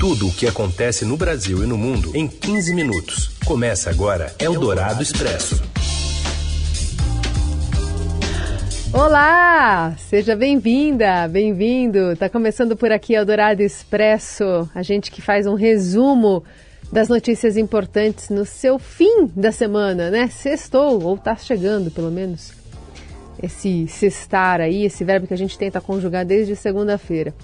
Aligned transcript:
Tudo 0.00 0.28
o 0.28 0.32
que 0.32 0.46
acontece 0.46 1.04
no 1.04 1.14
Brasil 1.14 1.62
e 1.62 1.66
no 1.66 1.76
mundo 1.76 2.16
em 2.16 2.26
15 2.26 2.74
minutos. 2.74 3.36
Começa 3.44 3.90
agora 3.90 4.34
Eldorado 4.38 5.02
Expresso. 5.02 5.62
Olá, 8.94 9.94
seja 9.98 10.34
bem-vinda, 10.34 11.28
bem-vindo. 11.28 12.16
Tá 12.16 12.30
começando 12.30 12.74
por 12.78 12.90
aqui 12.90 13.12
Eldorado 13.12 13.60
Expresso, 13.60 14.66
a 14.74 14.82
gente 14.82 15.10
que 15.10 15.20
faz 15.20 15.46
um 15.46 15.52
resumo 15.54 16.42
das 16.90 17.10
notícias 17.10 17.58
importantes 17.58 18.30
no 18.30 18.46
seu 18.46 18.78
fim 18.78 19.26
da 19.36 19.52
semana, 19.52 20.08
né? 20.08 20.28
Sextou, 20.28 21.02
ou 21.02 21.18
tá 21.18 21.36
chegando 21.36 21.90
pelo 21.90 22.10
menos. 22.10 22.52
Esse 23.42 23.86
sextar 23.86 24.62
aí, 24.62 24.86
esse 24.86 25.04
verbo 25.04 25.26
que 25.26 25.34
a 25.34 25.38
gente 25.38 25.58
tenta 25.58 25.78
conjugar 25.78 26.24
desde 26.24 26.56
segunda-feira. 26.56 27.34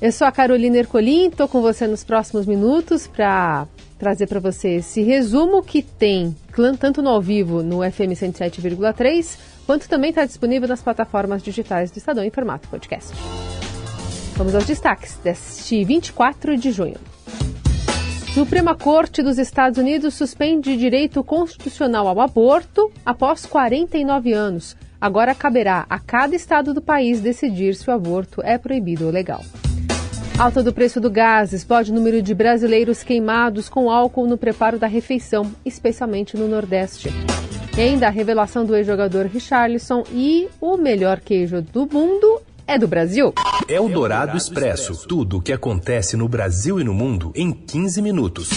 Eu 0.00 0.12
sou 0.12 0.26
a 0.26 0.32
Carolina 0.32 0.76
Ercolim, 0.76 1.28
estou 1.28 1.48
com 1.48 1.62
você 1.62 1.86
nos 1.86 2.04
próximos 2.04 2.44
minutos 2.44 3.06
para 3.06 3.66
trazer 3.98 4.26
para 4.26 4.38
você 4.38 4.76
esse 4.76 5.02
resumo 5.02 5.62
que 5.62 5.80
tem 5.80 6.36
tanto 6.78 7.00
no 7.00 7.08
ao 7.08 7.22
vivo 7.22 7.62
no 7.62 7.78
FM 7.78 8.12
107,3, 8.12 9.38
quanto 9.64 9.88
também 9.88 10.10
está 10.10 10.26
disponível 10.26 10.68
nas 10.68 10.82
plataformas 10.82 11.42
digitais 11.42 11.90
do 11.90 11.96
Estadão 11.96 12.22
em 12.22 12.30
formato 12.30 12.68
podcast. 12.68 13.10
Vamos 14.34 14.54
aos 14.54 14.66
destaques 14.66 15.16
deste 15.24 15.82
24 15.82 16.58
de 16.58 16.72
junho. 16.72 16.98
Suprema 18.34 18.74
Corte 18.74 19.22
dos 19.22 19.38
Estados 19.38 19.78
Unidos 19.78 20.12
suspende 20.12 20.76
direito 20.76 21.24
constitucional 21.24 22.06
ao 22.06 22.20
aborto 22.20 22.92
após 23.04 23.46
49 23.46 24.34
anos. 24.34 24.76
Agora 25.00 25.34
caberá 25.34 25.86
a 25.88 25.98
cada 25.98 26.36
estado 26.36 26.74
do 26.74 26.82
país 26.82 27.22
decidir 27.22 27.74
se 27.74 27.88
o 27.88 27.94
aborto 27.94 28.42
é 28.42 28.58
proibido 28.58 29.06
ou 29.06 29.10
legal. 29.10 29.40
Alta 30.38 30.62
do 30.62 30.70
preço 30.70 31.00
do 31.00 31.10
gás 31.10 31.54
explode 31.54 31.90
o 31.90 31.94
número 31.94 32.20
de 32.20 32.34
brasileiros 32.34 33.02
queimados 33.02 33.70
com 33.70 33.90
álcool 33.90 34.26
no 34.26 34.36
preparo 34.36 34.78
da 34.78 34.86
refeição, 34.86 35.50
especialmente 35.64 36.36
no 36.36 36.46
Nordeste. 36.46 37.08
E 37.74 37.80
ainda 37.80 38.06
a 38.06 38.10
revelação 38.10 38.62
do 38.62 38.76
ex-jogador 38.76 39.24
Richarlison 39.24 40.04
e 40.12 40.46
o 40.60 40.76
melhor 40.76 41.20
queijo 41.20 41.62
do 41.62 41.88
mundo 41.90 42.42
é 42.66 42.78
do 42.78 42.86
Brasil. 42.86 43.32
É 43.66 43.80
o 43.80 43.88
Dourado 43.88 44.36
Expresso. 44.36 45.08
Tudo 45.08 45.38
o 45.38 45.40
que 45.40 45.54
acontece 45.54 46.18
no 46.18 46.28
Brasil 46.28 46.78
e 46.78 46.84
no 46.84 46.92
mundo 46.92 47.32
em 47.34 47.50
15 47.50 48.02
minutos. 48.02 48.50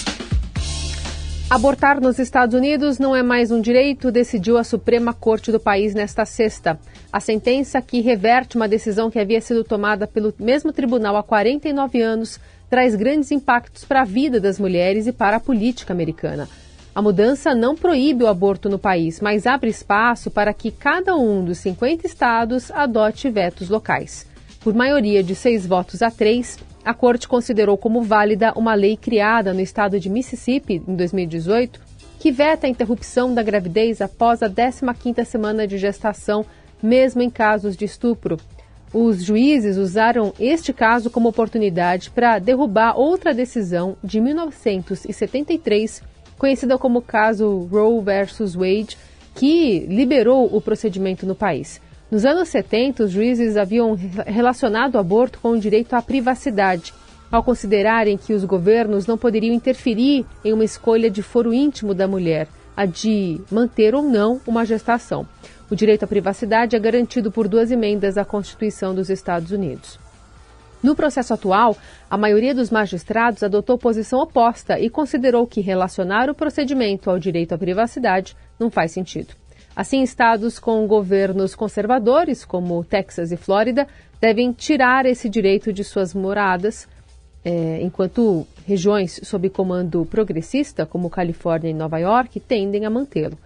Abortar 1.50 2.02
nos 2.02 2.20
Estados 2.20 2.54
Unidos 2.54 3.00
não 3.00 3.16
é 3.16 3.24
mais 3.24 3.52
um 3.52 3.62
direito, 3.62 4.12
decidiu 4.12 4.58
a 4.58 4.66
Suprema 4.66 5.14
Corte 5.14 5.50
do 5.50 5.60
país 5.60 5.96
nesta 5.96 6.26
sexta. 6.26 6.78
A 7.12 7.20
sentença, 7.20 7.82
que 7.82 8.02
reverte 8.02 8.56
uma 8.56 8.68
decisão 8.68 9.10
que 9.10 9.18
havia 9.18 9.42
sido 9.42 9.64
tomada 9.64 10.06
pelo 10.06 10.32
mesmo 10.38 10.72
tribunal 10.72 11.18
há 11.18 11.24
49 11.24 12.00
anos, 12.00 12.40
traz 12.70 12.96
grandes 12.96 13.32
impactos 13.32 13.84
para 13.84 14.02
a 14.02 14.06
vida 14.06 14.40
das 14.40 14.60
mulheres 14.60 15.08
e 15.08 15.12
para 15.12 15.38
a 15.38 15.40
política 15.40 15.92
americana. 15.92 16.48
A 16.94 17.02
mudança 17.02 17.56
não 17.56 17.76
proíbe 17.76 18.24
o 18.24 18.28
aborto 18.28 18.70
no 18.70 18.78
país, 18.78 19.20
mas 19.20 19.48
abre 19.48 19.72
espaço 19.72 20.30
para 20.30 20.54
que 20.54 20.70
cada 20.70 21.16
um 21.16 21.44
dos 21.44 21.58
50 21.60 22.06
estados 22.06 22.70
adote 22.70 23.28
vetos 23.30 23.70
locais. 23.70 24.28
Por 24.60 24.76
maioria 24.76 25.24
de 25.24 25.34
seis 25.34 25.66
votos 25.66 26.04
a 26.04 26.12
três, 26.12 26.60
a 26.86 26.94
corte 26.94 27.28
considerou 27.28 27.78
como 27.78 28.04
válida 28.04 28.54
uma 28.56 28.76
lei 28.76 28.96
criada 28.96 29.52
no 29.52 29.62
estado 29.62 30.00
de 30.00 30.10
Mississippi 30.10 30.84
em 30.88 30.96
2018 30.96 31.90
que 32.20 32.32
veta 32.32 32.68
a 32.68 32.70
interrupção 32.70 33.34
da 33.34 33.42
gravidez 33.42 34.02
após 34.02 34.44
a 34.44 34.50
15ª 34.50 35.24
semana 35.24 35.66
de 35.66 35.78
gestação, 35.78 36.46
mesmo 36.82 37.22
em 37.22 37.30
casos 37.30 37.76
de 37.76 37.86
estupro. 37.86 38.38
Os 38.94 39.24
juízes 39.24 39.78
usaram 39.78 40.34
este 40.40 40.74
caso 40.74 41.10
como 41.10 41.30
oportunidade 41.30 42.10
para 42.10 42.40
derrubar 42.40 42.98
outra 42.98 43.34
decisão 43.34 43.96
de 44.04 44.20
1973, 44.20 46.02
conhecida 46.38 46.78
como 46.78 47.02
caso 47.02 47.68
Roe 47.72 48.04
versus 48.04 48.56
Wade, 48.56 48.98
que 49.36 49.86
liberou 49.88 50.50
o 50.52 50.60
procedimento 50.60 51.26
no 51.26 51.36
país. 51.36 51.80
Nos 52.10 52.26
anos 52.26 52.50
70, 52.50 53.04
os 53.04 53.12
juízes 53.12 53.56
haviam 53.56 53.96
relacionado 54.26 54.96
o 54.96 54.98
aborto 54.98 55.38
com 55.40 55.52
o 55.52 55.60
direito 55.60 55.94
à 55.94 56.02
privacidade, 56.02 56.92
ao 57.32 57.44
considerarem 57.44 58.18
que 58.18 58.34
os 58.34 58.44
governos 58.44 59.06
não 59.06 59.18
poderiam 59.18 59.54
interferir 59.54 60.26
em 60.44 60.52
uma 60.52 60.64
escolha 60.64 61.12
de 61.12 61.22
foro 61.22 61.54
íntimo 61.54 61.94
da 61.94 62.08
mulher, 62.08 62.48
a 62.76 62.88
de 62.88 63.40
manter 63.52 63.94
ou 63.94 64.02
não 64.02 64.42
uma 64.48 64.66
gestação. 64.66 65.28
O 65.72 65.76
direito 65.76 66.04
à 66.04 66.08
privacidade 66.08 66.76
é 66.76 66.80
garantido 66.80 67.32
por 67.32 67.48
duas 67.48 67.70
emendas 67.70 68.18
à 68.18 68.26
Constituição 68.26 68.96
dos 68.96 69.10
Estados 69.10 69.52
Unidos. 69.52 70.00
No 70.82 70.96
processo 70.96 71.34
atual, 71.34 71.78
a 72.10 72.18
maioria 72.18 72.56
dos 72.56 72.72
magistrados 72.72 73.44
adotou 73.44 73.78
posição 73.78 74.20
oposta 74.20 74.80
e 74.80 74.90
considerou 74.90 75.46
que 75.46 75.62
relacionar 75.62 76.30
o 76.30 76.34
procedimento 76.34 77.10
ao 77.10 77.20
direito 77.20 77.54
à 77.54 77.58
privacidade 77.58 78.36
não 78.58 78.72
faz 78.72 78.92
sentido. 78.94 79.36
Assim, 79.76 80.02
estados 80.02 80.58
com 80.58 80.88
governos 80.88 81.54
conservadores, 81.54 82.44
como 82.44 82.84
Texas 82.84 83.32
e 83.32 83.38
Flórida, 83.38 83.88
devem 84.20 84.52
tirar 84.52 85.06
esse 85.06 85.30
direito 85.30 85.72
de 85.72 85.84
suas 85.84 86.14
moradas, 86.14 86.88
é, 87.46 87.80
enquanto 87.82 88.48
regiões 88.66 89.20
sob 89.24 89.50
comando 89.50 90.06
progressista, 90.06 90.86
como 90.86 91.10
Califórnia 91.10 91.70
e 91.70 91.74
Nova 91.74 91.98
York, 92.00 92.40
tendem 92.40 92.86
a 92.86 92.90
mantê-lo. 92.90 93.38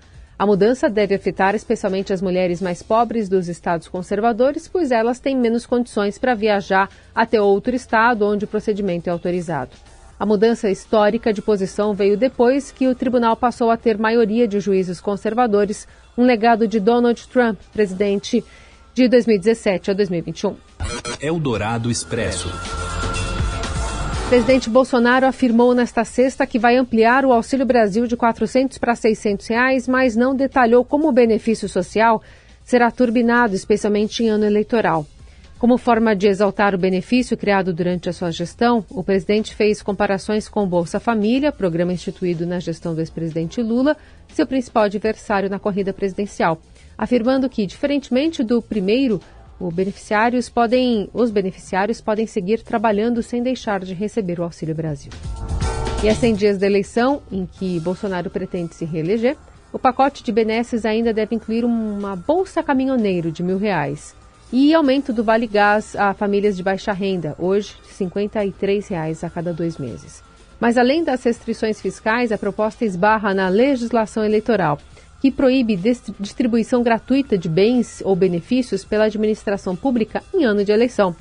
A 0.43 0.45
mudança 0.45 0.89
deve 0.89 1.15
afetar 1.15 1.55
especialmente 1.55 2.11
as 2.11 2.21
mulheres 2.21 2.61
mais 2.61 2.83
pobres 2.83 3.29
dos 3.29 3.47
estados 3.47 3.87
conservadores, 3.87 4.67
pois 4.67 4.91
elas 4.91 5.17
têm 5.17 5.37
menos 5.37 5.65
condições 5.65 6.17
para 6.17 6.35
viajar 6.35 6.89
até 7.15 7.41
outro 7.41 7.73
estado 7.73 8.27
onde 8.27 8.43
o 8.43 8.47
procedimento 8.49 9.07
é 9.07 9.09
autorizado. 9.13 9.71
A 10.19 10.25
mudança 10.25 10.69
histórica 10.69 11.31
de 11.31 11.41
posição 11.41 11.93
veio 11.93 12.17
depois 12.17 12.73
que 12.73 12.89
o 12.89 12.93
tribunal 12.93 13.37
passou 13.37 13.71
a 13.71 13.77
ter 13.77 13.97
maioria 13.97 14.45
de 14.45 14.59
juízes 14.59 14.99
conservadores 14.99 15.87
um 16.17 16.25
legado 16.25 16.67
de 16.67 16.77
Donald 16.77 17.25
Trump, 17.29 17.57
presidente 17.71 18.43
de 18.93 19.07
2017 19.07 19.91
a 19.91 19.93
2021. 19.93 20.57
Eldorado 21.21 21.89
Expresso. 21.89 22.49
Presidente 24.33 24.67
Bolsonaro 24.67 25.27
afirmou 25.27 25.75
nesta 25.75 26.03
sexta 26.03 26.47
que 26.47 26.57
vai 26.57 26.75
ampliar 26.75 27.23
o 27.23 27.31
Auxílio 27.31 27.67
Brasil 27.67 28.07
de 28.07 28.17
400 28.17 28.79
para 28.79 28.95
600 28.95 29.45
reais, 29.45 29.87
mas 29.87 30.15
não 30.15 30.35
detalhou 30.35 30.83
como 30.83 31.07
o 31.07 31.11
benefício 31.11 31.69
social 31.69 32.19
será 32.63 32.89
turbinado, 32.89 33.53
especialmente 33.53 34.23
em 34.23 34.29
ano 34.29 34.43
eleitoral. 34.43 35.05
Como 35.59 35.77
forma 35.77 36.15
de 36.15 36.27
exaltar 36.27 36.73
o 36.73 36.79
benefício 36.79 37.37
criado 37.37 37.71
durante 37.71 38.09
a 38.09 38.11
sua 38.11 38.31
gestão, 38.31 38.83
o 38.89 39.03
presidente 39.03 39.53
fez 39.53 39.83
comparações 39.83 40.49
com 40.49 40.63
o 40.63 40.67
Bolsa 40.67 40.99
Família, 40.99 41.51
programa 41.51 41.93
instituído 41.93 42.43
na 42.43 42.59
gestão 42.59 42.95
do 42.95 43.01
ex-presidente 43.01 43.61
Lula, 43.61 43.95
seu 44.33 44.47
principal 44.47 44.85
adversário 44.85 45.47
na 45.47 45.59
corrida 45.59 45.93
presidencial, 45.93 46.59
afirmando 46.97 47.47
que, 47.47 47.67
diferentemente 47.67 48.43
do 48.43 48.63
primeiro, 48.63 49.21
beneficiários 49.59 50.49
podem, 50.49 51.09
os 51.13 51.31
beneficiários 51.31 52.01
podem 52.01 52.27
seguir 52.27 52.61
trabalhando 52.63 53.23
sem 53.23 53.41
deixar 53.41 53.79
de 53.79 53.93
receber 53.93 54.39
o 54.39 54.43
Auxílio 54.43 54.75
Brasil. 54.75 55.11
E 56.03 56.09
a 56.09 56.15
100 56.15 56.35
dias 56.35 56.57
da 56.57 56.65
eleição, 56.65 57.21
em 57.31 57.45
que 57.45 57.79
Bolsonaro 57.79 58.29
pretende 58.29 58.75
se 58.75 58.83
reeleger, 58.83 59.37
o 59.71 59.79
pacote 59.79 60.23
de 60.23 60.31
benesses 60.31 60.85
ainda 60.85 61.13
deve 61.13 61.35
incluir 61.35 61.65
uma 61.65 62.15
bolsa 62.15 62.61
caminhoneiro 62.61 63.31
de 63.31 63.41
mil 63.41 63.57
reais 63.57 64.15
e 64.51 64.71
aumento 64.71 65.11
do 65.11 65.23
Vale 65.23 65.47
Gás 65.47 65.95
a 65.95 66.13
famílias 66.13 66.55
de 66.55 66.61
baixa 66.61 66.93
renda, 66.93 67.35
hoje 67.39 67.75
53 67.89 68.87
reais 68.87 69.23
a 69.23 69.29
cada 69.29 69.51
dois 69.51 69.79
meses. 69.79 70.21
Mas 70.59 70.77
além 70.77 71.03
das 71.03 71.23
restrições 71.23 71.81
fiscais, 71.81 72.31
a 72.31 72.37
proposta 72.37 72.85
esbarra 72.85 73.33
na 73.33 73.49
legislação 73.49 74.23
eleitoral, 74.23 74.77
que 75.23 75.31
proíbe 75.31 75.79
distribuição 76.19 76.83
gratuita 76.83 77.37
de 77.37 77.47
bens 77.47 78.01
ou 78.03 78.13
benefícios 78.13 78.83
pela 78.83 79.05
administração 79.05 79.73
pública 79.73 80.21
em 80.33 80.43
ano 80.43 80.65
de 80.65 80.71
eleição. 80.73 81.15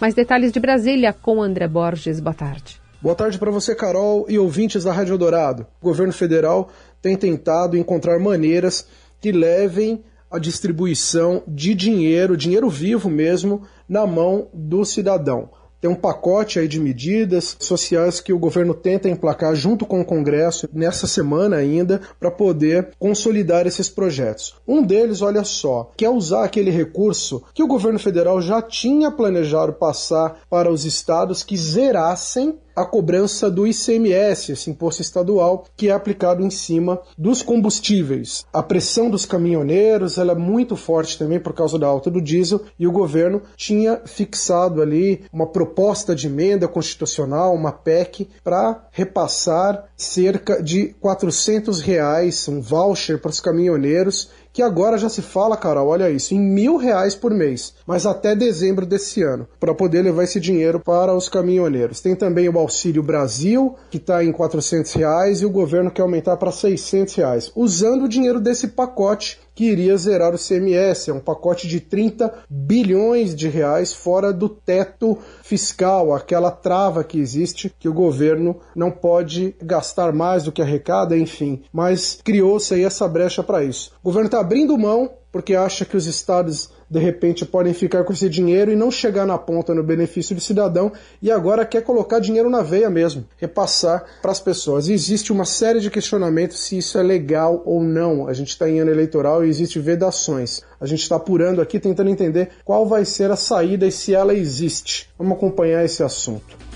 Mais 0.00 0.12
detalhes 0.12 0.50
de 0.50 0.58
Brasília 0.58 1.12
com 1.12 1.40
André 1.40 1.68
Borges. 1.68 2.18
Boa 2.18 2.34
tarde. 2.34 2.82
Boa 3.00 3.14
tarde 3.14 3.38
para 3.38 3.52
você, 3.52 3.72
Carol, 3.72 4.26
e 4.28 4.40
ouvintes 4.40 4.82
da 4.82 4.92
Rádio 4.92 5.16
Dourado. 5.16 5.68
O 5.80 5.84
governo 5.84 6.12
federal 6.12 6.68
tem 7.00 7.16
tentado 7.16 7.76
encontrar 7.76 8.18
maneiras 8.18 8.88
que 9.20 9.30
levem 9.30 10.02
a 10.28 10.40
distribuição 10.40 11.44
de 11.46 11.76
dinheiro, 11.76 12.36
dinheiro 12.36 12.68
vivo 12.68 13.08
mesmo, 13.08 13.62
na 13.88 14.04
mão 14.04 14.48
do 14.52 14.84
cidadão. 14.84 15.48
Tem 15.84 15.90
um 15.90 15.94
pacote 15.94 16.58
aí 16.58 16.66
de 16.66 16.80
medidas 16.80 17.58
sociais 17.60 18.18
que 18.18 18.32
o 18.32 18.38
governo 18.38 18.72
tenta 18.72 19.06
emplacar 19.06 19.54
junto 19.54 19.84
com 19.84 20.00
o 20.00 20.04
Congresso 20.04 20.66
nessa 20.72 21.06
semana 21.06 21.56
ainda 21.56 22.00
para 22.18 22.30
poder 22.30 22.92
consolidar 22.98 23.66
esses 23.66 23.90
projetos. 23.90 24.54
Um 24.66 24.82
deles, 24.82 25.20
olha 25.20 25.44
só, 25.44 25.90
quer 25.94 26.08
usar 26.08 26.44
aquele 26.44 26.70
recurso 26.70 27.42
que 27.52 27.62
o 27.62 27.66
governo 27.66 27.98
federal 27.98 28.40
já 28.40 28.62
tinha 28.62 29.10
planejado 29.10 29.74
passar 29.74 30.40
para 30.48 30.72
os 30.72 30.86
estados 30.86 31.42
que 31.42 31.54
zerassem 31.54 32.58
a 32.74 32.84
cobrança 32.84 33.50
do 33.50 33.66
ICMS, 33.66 34.52
esse 34.52 34.70
imposto 34.70 35.02
estadual 35.02 35.64
que 35.76 35.88
é 35.88 35.92
aplicado 35.92 36.42
em 36.42 36.50
cima 36.50 37.00
dos 37.16 37.42
combustíveis. 37.42 38.44
A 38.52 38.62
pressão 38.62 39.08
dos 39.08 39.24
caminhoneiros 39.24 40.18
ela 40.18 40.32
é 40.32 40.36
muito 40.36 40.76
forte 40.76 41.18
também 41.18 41.38
por 41.38 41.52
causa 41.52 41.78
da 41.78 41.86
alta 41.86 42.10
do 42.10 42.20
diesel 42.20 42.62
e 42.78 42.86
o 42.86 42.92
governo 42.92 43.42
tinha 43.56 44.00
fixado 44.04 44.82
ali 44.82 45.24
uma 45.32 45.46
proposta 45.46 46.14
de 46.14 46.26
emenda 46.26 46.66
constitucional, 46.66 47.54
uma 47.54 47.72
PEC, 47.72 48.28
para 48.42 48.86
repassar 48.90 49.84
cerca 49.96 50.62
de 50.62 50.94
400 51.00 51.80
reais, 51.80 52.48
um 52.48 52.60
voucher 52.60 53.20
para 53.20 53.30
os 53.30 53.40
caminhoneiros 53.40 54.30
que 54.54 54.62
agora 54.62 54.96
já 54.96 55.08
se 55.08 55.20
fala, 55.20 55.56
Carol, 55.56 55.88
olha 55.88 56.08
isso, 56.08 56.32
em 56.32 56.38
mil 56.38 56.76
reais 56.76 57.16
por 57.16 57.34
mês, 57.34 57.74
mas 57.84 58.06
até 58.06 58.36
dezembro 58.36 58.86
desse 58.86 59.20
ano, 59.20 59.48
para 59.58 59.74
poder 59.74 60.02
levar 60.02 60.22
esse 60.22 60.38
dinheiro 60.38 60.78
para 60.78 61.12
os 61.12 61.28
caminhoneiros. 61.28 62.00
Tem 62.00 62.14
também 62.14 62.48
o 62.48 62.56
Auxílio 62.56 63.02
Brasil, 63.02 63.74
que 63.90 63.96
está 63.96 64.22
em 64.22 64.30
400 64.30 64.92
reais, 64.92 65.42
e 65.42 65.46
o 65.46 65.50
governo 65.50 65.90
quer 65.90 66.02
aumentar 66.02 66.36
para 66.36 66.52
600 66.52 67.14
reais, 67.16 67.52
usando 67.56 68.04
o 68.04 68.08
dinheiro 68.08 68.38
desse 68.38 68.68
pacote 68.68 69.40
que 69.54 69.64
iria 69.64 69.96
zerar 69.96 70.34
o 70.34 70.38
CMS. 70.38 71.08
É 71.08 71.12
um 71.12 71.20
pacote 71.20 71.68
de 71.68 71.80
30 71.80 72.32
bilhões 72.48 73.34
de 73.34 73.48
reais 73.48 73.92
fora 73.92 74.32
do 74.32 74.48
teto 74.48 75.18
fiscal, 75.42 76.12
aquela 76.12 76.50
trava 76.50 77.04
que 77.04 77.18
existe 77.18 77.72
que 77.78 77.88
o 77.88 77.94
governo 77.94 78.60
não 78.74 78.90
pode 78.90 79.54
gastar 79.62 80.12
mais 80.12 80.44
do 80.44 80.52
que 80.52 80.62
arrecada, 80.62 81.16
enfim. 81.16 81.62
Mas 81.72 82.18
criou-se 82.24 82.74
aí 82.74 82.84
essa 82.84 83.06
brecha 83.06 83.42
para 83.42 83.64
isso. 83.64 83.92
O 84.02 84.06
governo 84.06 84.26
está 84.26 84.40
abrindo 84.40 84.76
mão 84.78 85.10
porque 85.30 85.56
acha 85.56 85.84
que 85.84 85.96
os 85.96 86.06
estados 86.06 86.70
de 86.94 87.00
repente 87.00 87.44
podem 87.44 87.74
ficar 87.74 88.04
com 88.04 88.12
esse 88.12 88.28
dinheiro 88.28 88.70
e 88.70 88.76
não 88.76 88.88
chegar 88.88 89.26
na 89.26 89.36
ponta 89.36 89.74
no 89.74 89.82
benefício 89.82 90.32
do 90.32 90.40
cidadão 90.40 90.92
e 91.20 91.28
agora 91.28 91.66
quer 91.66 91.82
colocar 91.82 92.20
dinheiro 92.20 92.48
na 92.48 92.62
veia 92.62 92.88
mesmo, 92.88 93.24
repassar 93.36 94.04
para 94.22 94.30
as 94.30 94.38
pessoas. 94.38 94.86
E 94.86 94.92
existe 94.92 95.32
uma 95.32 95.44
série 95.44 95.80
de 95.80 95.90
questionamentos 95.90 96.60
se 96.60 96.78
isso 96.78 96.96
é 96.96 97.02
legal 97.02 97.60
ou 97.66 97.82
não. 97.82 98.28
A 98.28 98.32
gente 98.32 98.50
está 98.50 98.70
em 98.70 98.78
ano 98.78 98.92
eleitoral 98.92 99.44
e 99.44 99.48
existe 99.48 99.80
vedações. 99.80 100.62
A 100.80 100.86
gente 100.86 101.02
está 101.02 101.16
apurando 101.16 101.60
aqui, 101.60 101.80
tentando 101.80 102.10
entender 102.10 102.50
qual 102.64 102.86
vai 102.86 103.04
ser 103.04 103.28
a 103.28 103.36
saída 103.36 103.84
e 103.88 103.90
se 103.90 104.14
ela 104.14 104.32
existe. 104.32 105.10
Vamos 105.18 105.36
acompanhar 105.36 105.84
esse 105.84 106.00
assunto. 106.00 106.73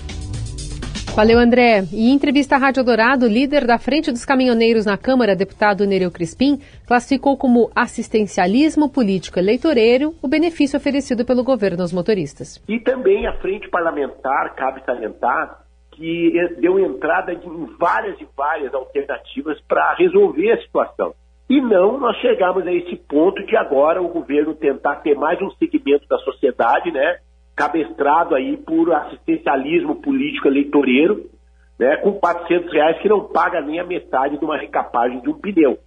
Valeu, 1.15 1.37
André. 1.37 1.83
E 1.91 2.09
em 2.09 2.13
entrevista 2.13 2.55
à 2.55 2.57
Rádio 2.57 2.83
Dourado, 2.83 3.27
líder 3.27 3.65
da 3.65 3.77
Frente 3.77 4.11
dos 4.11 4.23
Caminhoneiros 4.23 4.85
na 4.85 4.97
Câmara, 4.97 5.35
deputado 5.35 5.85
Nereu 5.85 6.11
Crispim, 6.11 6.59
classificou 6.87 7.37
como 7.37 7.69
assistencialismo 7.75 8.89
político 8.89 9.37
eleitoreiro 9.37 10.13
o 10.21 10.27
benefício 10.27 10.77
oferecido 10.77 11.25
pelo 11.25 11.43
governo 11.43 11.81
aos 11.81 11.91
motoristas. 11.91 12.63
E 12.69 12.79
também 12.79 13.27
a 13.27 13.33
Frente 13.39 13.69
Parlamentar, 13.69 14.55
cabe 14.55 14.81
salientar, 14.85 15.59
que 15.91 16.31
deu 16.61 16.79
entrada 16.79 17.33
em 17.33 17.65
várias 17.77 18.19
e 18.21 18.27
várias 18.37 18.73
alternativas 18.73 19.59
para 19.67 19.95
resolver 19.95 20.53
a 20.53 20.61
situação. 20.61 21.13
E 21.49 21.59
não 21.59 21.99
nós 21.99 22.15
chegamos 22.17 22.65
a 22.65 22.71
esse 22.71 22.95
ponto 22.95 23.43
de 23.45 23.57
agora 23.57 24.01
o 24.01 24.07
governo 24.07 24.53
tentar 24.53 24.97
ter 24.97 25.15
mais 25.15 25.41
um 25.41 25.49
segmento 25.51 26.07
da 26.07 26.17
sociedade, 26.19 26.91
né? 26.91 27.17
Cabestrado 27.59 28.35
aí 28.35 28.55
por 28.55 28.89
assistencialismo 28.93 29.95
político 29.95 30.47
eleitoreiro, 30.47 31.29
né, 31.77 31.97
com 31.97 32.13
400 32.13 32.71
reais 32.71 32.97
que 33.01 33.09
não 33.09 33.25
paga 33.25 33.59
nem 33.59 33.81
a 33.81 33.85
metade 33.85 34.37
de 34.37 34.45
uma 34.45 34.57
recapagem 34.57 35.19
de 35.19 35.29
um 35.29 35.33
pneu. 35.33 35.77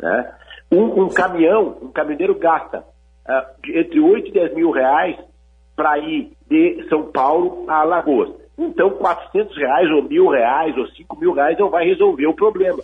Né? 0.00 0.32
Um, 0.72 1.04
um 1.04 1.08
caminhão, 1.08 1.78
um 1.82 1.92
caminhoneiro 1.92 2.34
gasta 2.34 2.78
uh, 2.80 3.68
entre 3.72 4.00
8 4.00 4.28
e 4.28 4.32
10 4.32 4.54
mil 4.56 4.72
reais 4.72 5.16
para 5.76 5.98
ir 5.98 6.32
de 6.48 6.84
São 6.88 7.12
Paulo 7.12 7.64
a 7.68 7.82
Alagoas. 7.82 8.30
Então, 8.58 8.90
400 8.90 9.56
reais 9.56 9.88
ou 9.92 10.02
mil 10.02 10.28
reais 10.28 10.76
ou 10.76 10.86
5 10.88 11.16
mil 11.16 11.32
reais 11.32 11.56
não 11.58 11.70
vai 11.70 11.84
resolver 11.84 12.26
o 12.26 12.34
problema. 12.34 12.82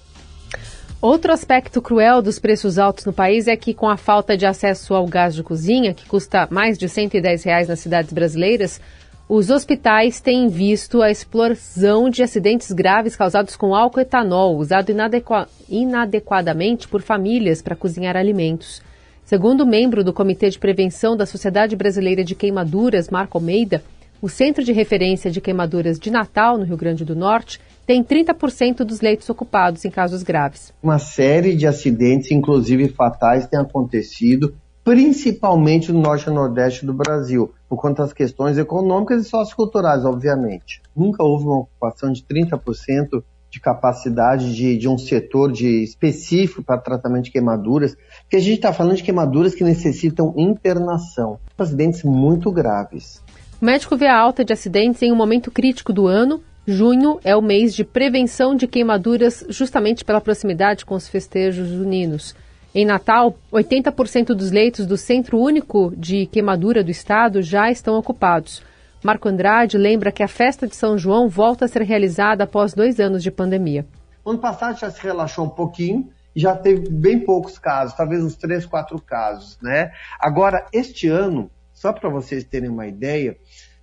Outro 1.00 1.30
aspecto 1.30 1.82
cruel 1.82 2.22
dos 2.22 2.38
preços 2.38 2.78
altos 2.78 3.04
no 3.04 3.12
país 3.12 3.46
é 3.46 3.54
que, 3.54 3.74
com 3.74 3.86
a 3.86 3.98
falta 3.98 4.34
de 4.34 4.46
acesso 4.46 4.94
ao 4.94 5.06
gás 5.06 5.34
de 5.34 5.42
cozinha, 5.42 5.92
que 5.92 6.06
custa 6.06 6.48
mais 6.50 6.78
de 6.78 6.88
110 6.88 7.44
reais 7.44 7.68
nas 7.68 7.80
cidades 7.80 8.12
brasileiras, 8.12 8.80
os 9.28 9.50
hospitais 9.50 10.20
têm 10.20 10.48
visto 10.48 11.02
a 11.02 11.10
explosão 11.10 12.08
de 12.08 12.22
acidentes 12.22 12.72
graves 12.72 13.14
causados 13.14 13.56
com 13.56 13.74
álcool 13.74 14.00
etanol, 14.00 14.56
usado 14.56 14.90
inadequa 14.90 15.48
inadequadamente 15.68 16.88
por 16.88 17.02
famílias 17.02 17.60
para 17.60 17.76
cozinhar 17.76 18.16
alimentos. 18.16 18.80
Segundo 19.22 19.66
membro 19.66 20.02
do 20.02 20.12
Comitê 20.12 20.48
de 20.48 20.58
Prevenção 20.58 21.14
da 21.16 21.26
Sociedade 21.26 21.76
Brasileira 21.76 22.24
de 22.24 22.34
Queimaduras, 22.34 23.10
Marco 23.10 23.36
Almeida, 23.36 23.82
o 24.22 24.28
Centro 24.28 24.64
de 24.64 24.72
Referência 24.72 25.30
de 25.30 25.40
Queimaduras 25.42 25.98
de 25.98 26.10
Natal, 26.10 26.56
no 26.56 26.64
Rio 26.64 26.76
Grande 26.76 27.04
do 27.04 27.14
Norte, 27.14 27.60
tem 27.86 28.02
30% 28.02 28.78
dos 28.78 29.00
leitos 29.00 29.30
ocupados 29.30 29.84
em 29.84 29.90
casos 29.90 30.22
graves. 30.22 30.74
Uma 30.82 30.98
série 30.98 31.54
de 31.54 31.66
acidentes, 31.66 32.30
inclusive 32.32 32.88
fatais, 32.88 33.46
tem 33.46 33.60
acontecido, 33.60 34.54
principalmente 34.82 35.92
no 35.92 36.00
norte 36.00 36.28
e 36.28 36.32
nordeste 36.32 36.84
do 36.84 36.92
Brasil, 36.92 37.54
por 37.68 37.80
conta 37.80 38.02
das 38.02 38.12
questões 38.12 38.58
econômicas 38.58 39.24
e 39.24 39.28
socioculturais, 39.28 40.04
obviamente. 40.04 40.82
Nunca 40.94 41.22
houve 41.22 41.44
uma 41.44 41.60
ocupação 41.60 42.12
de 42.12 42.22
30% 42.22 43.22
de 43.48 43.60
capacidade 43.60 44.54
de, 44.54 44.76
de, 44.76 44.88
um 44.88 44.98
setor 44.98 45.50
de 45.52 45.82
específico 45.82 46.62
para 46.62 46.78
tratamento 46.78 47.24
de 47.24 47.30
queimaduras, 47.30 47.96
porque 48.22 48.36
a 48.36 48.40
gente 48.40 48.56
está 48.56 48.72
falando 48.72 48.96
de 48.96 49.02
queimaduras 49.02 49.54
que 49.54 49.64
necessitam 49.64 50.34
internação, 50.36 51.38
acidentes 51.56 52.02
muito 52.02 52.50
graves. 52.50 53.22
O 53.62 53.64
médico 53.64 53.96
vê 53.96 54.08
a 54.08 54.18
alta 54.18 54.44
de 54.44 54.52
acidentes 54.52 55.00
em 55.00 55.10
um 55.10 55.16
momento 55.16 55.50
crítico 55.50 55.92
do 55.92 56.06
ano 56.06 56.42
Junho 56.68 57.20
é 57.22 57.36
o 57.36 57.40
mês 57.40 57.72
de 57.72 57.84
prevenção 57.84 58.56
de 58.56 58.66
queimaduras, 58.66 59.44
justamente 59.48 60.04
pela 60.04 60.20
proximidade 60.20 60.84
com 60.84 60.96
os 60.96 61.06
festejos 61.06 61.68
juninos. 61.68 62.34
Em 62.74 62.84
Natal, 62.84 63.38
80% 63.52 64.34
dos 64.34 64.50
leitos 64.50 64.84
do 64.84 64.96
Centro 64.96 65.38
Único 65.38 65.94
de 65.96 66.26
Queimadura 66.26 66.82
do 66.82 66.90
Estado 66.90 67.40
já 67.40 67.70
estão 67.70 67.94
ocupados. 67.96 68.64
Marco 69.00 69.28
Andrade 69.28 69.78
lembra 69.78 70.10
que 70.10 70.24
a 70.24 70.28
festa 70.28 70.66
de 70.66 70.74
São 70.74 70.98
João 70.98 71.28
volta 71.28 71.66
a 71.66 71.68
ser 71.68 71.82
realizada 71.82 72.42
após 72.42 72.74
dois 72.74 72.98
anos 72.98 73.22
de 73.22 73.30
pandemia. 73.30 73.86
Ano 74.26 74.40
passado 74.40 74.76
já 74.76 74.90
se 74.90 75.00
relaxou 75.00 75.46
um 75.46 75.50
pouquinho, 75.50 76.10
já 76.34 76.56
teve 76.56 76.90
bem 76.90 77.20
poucos 77.20 77.60
casos, 77.60 77.96
talvez 77.96 78.24
uns 78.24 78.34
três, 78.34 78.66
quatro 78.66 79.00
casos, 79.00 79.56
né? 79.62 79.92
Agora, 80.18 80.66
este 80.72 81.06
ano, 81.06 81.48
só 81.72 81.92
para 81.92 82.10
vocês 82.10 82.42
terem 82.42 82.68
uma 82.68 82.88
ideia, 82.88 83.36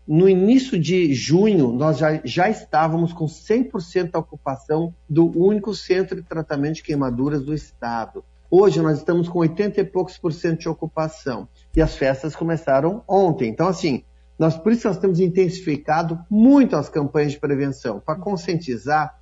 no 0.07 0.27
início 0.27 0.77
de 0.77 1.13
junho, 1.13 1.71
nós 1.71 1.97
já, 1.97 2.19
já 2.25 2.49
estávamos 2.49 3.13
com 3.13 3.25
100% 3.25 4.11
da 4.11 4.19
ocupação 4.19 4.93
do 5.09 5.25
único 5.37 5.73
centro 5.73 6.17
de 6.17 6.27
tratamento 6.27 6.75
de 6.75 6.83
queimaduras 6.83 7.41
do 7.41 7.53
estado. 7.53 8.23
Hoje 8.51 8.81
nós 8.81 8.99
estamos 8.99 9.29
com 9.29 9.39
80 9.39 9.81
e 9.81 9.83
poucos 9.83 10.17
por 10.17 10.33
cento 10.33 10.59
de 10.59 10.69
ocupação. 10.69 11.47
E 11.75 11.81
as 11.81 11.95
festas 11.95 12.35
começaram 12.35 13.01
ontem. 13.07 13.49
Então, 13.49 13.67
assim, 13.67 14.03
nós, 14.37 14.57
por 14.57 14.71
isso 14.71 14.87
nós 14.87 14.97
temos 14.97 15.19
intensificado 15.19 16.19
muito 16.29 16.75
as 16.75 16.89
campanhas 16.89 17.31
de 17.31 17.39
prevenção, 17.39 17.99
para 17.99 18.19
conscientizar, 18.19 19.17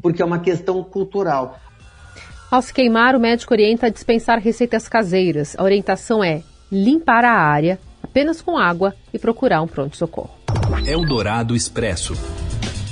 porque 0.00 0.22
é 0.22 0.24
uma 0.24 0.40
questão 0.40 0.82
cultural. 0.82 1.60
Ao 2.50 2.62
se 2.62 2.72
queimar, 2.72 3.14
o 3.14 3.20
médico 3.20 3.52
orienta 3.52 3.86
a 3.86 3.90
dispensar 3.90 4.38
receitas 4.38 4.88
caseiras. 4.88 5.54
A 5.58 5.62
orientação 5.62 6.24
é 6.24 6.42
limpar 6.70 7.24
a 7.24 7.32
área, 7.32 7.78
apenas 8.14 8.40
com 8.40 8.56
água 8.56 8.94
e 9.12 9.18
procurar 9.18 9.60
um 9.60 9.66
pronto-socorro. 9.66 10.30
Eldorado 10.86 11.56
Expresso. 11.56 12.14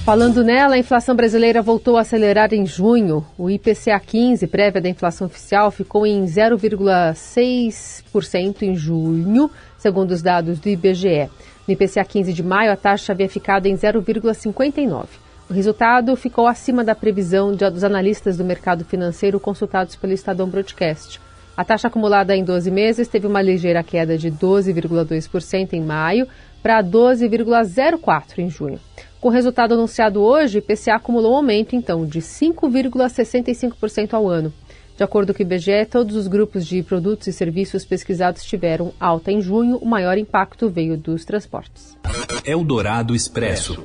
Falando 0.05 0.43
nela, 0.43 0.75
a 0.75 0.79
inflação 0.79 1.15
brasileira 1.15 1.63
voltou 1.63 1.97
a 1.97 2.01
acelerar 2.01 2.53
em 2.53 2.67
junho. 2.67 3.25
O 3.39 3.49
IPCA 3.49 4.01
15, 4.01 4.49
prévia 4.49 4.81
da 4.81 4.89
inflação 4.89 5.29
oficial, 5.29 5.71
ficou 5.71 6.05
em 6.05 6.25
0,6% 6.25 8.63
em 8.63 8.75
junho, 8.75 9.49
segundo 9.79 10.11
os 10.11 10.23
dados 10.23 10.59
do 10.59 10.69
IBGE. 10.69 11.31
No 11.69 11.75
IPCA 11.75 12.05
15 12.05 12.33
de 12.33 12.43
maio, 12.43 12.73
a 12.73 12.77
taxa 12.77 13.13
havia 13.13 13.29
ficado 13.29 13.67
em 13.67 13.77
0,59%. 13.77 15.07
O 15.49 15.53
resultado 15.53 16.17
ficou 16.17 16.49
acima 16.49 16.83
da 16.83 16.97
previsão 16.97 17.55
dos 17.55 17.85
analistas 17.85 18.37
do 18.37 18.45
mercado 18.45 18.85
financeiro 18.85 19.39
consultados 19.39 19.95
pelo 19.95 20.13
Estadão 20.13 20.49
Broadcast. 20.49 21.21
A 21.57 21.65
taxa 21.65 21.89
acumulada 21.89 22.35
em 22.35 22.43
12 22.43 22.71
meses 22.71 23.09
teve 23.09 23.27
uma 23.27 23.43
ligeira 23.43 23.83
queda 23.83 24.17
de 24.17 24.31
12,2% 24.31 25.75
em 25.75 25.83
maio 25.83 26.27
para 26.63 26.83
12,04% 26.83 28.39
em 28.39 28.49
junho. 28.49 28.81
Com 29.21 29.29
o 29.29 29.31
resultado 29.31 29.75
anunciado 29.75 30.21
hoje, 30.21 30.59
o 30.59 30.61
IPCA 30.61 30.95
acumulou 30.95 31.35
um 31.35 31.37
aumento, 31.37 31.77
então, 31.77 32.07
de 32.07 32.21
5,65% 32.21 34.15
ao 34.15 34.29
ano. 34.29 34.53
De 34.97 35.05
acordo 35.05 35.33
com 35.33 35.43
o 35.43 35.47
IBGE, 35.47 35.87
todos 35.91 36.17
os 36.17 36.27
grupos 36.27 36.67
de 36.67 36.83
produtos 36.83 37.27
e 37.27 37.33
serviços 37.33 37.85
pesquisados 37.85 38.45
tiveram 38.45 38.93
alta 38.99 39.31
em 39.31 39.41
junho. 39.41 39.77
O 39.77 39.87
maior 39.87 40.19
impacto 40.19 40.69
veio 40.69 40.97
dos 40.97 41.25
transportes. 41.25 41.97
Eldorado 42.45 43.15
Expresso. 43.15 43.85